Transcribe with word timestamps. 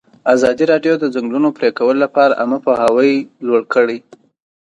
ازادي 0.33 0.63
راډیو 0.71 0.93
د 0.97 0.99
د 1.01 1.05
ځنګلونو 1.15 1.49
پرېکول 1.57 1.95
لپاره 2.05 2.37
عامه 2.39 2.59
پوهاوي 2.65 3.13
لوړ 3.45 3.61
کړی. 3.73 3.97